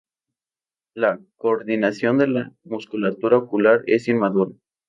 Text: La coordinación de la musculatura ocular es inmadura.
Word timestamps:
La 0.95 1.19
coordinación 1.37 2.17
de 2.17 2.25
la 2.27 2.51
musculatura 2.63 3.37
ocular 3.37 3.83
es 3.85 4.07
inmadura. 4.07 4.55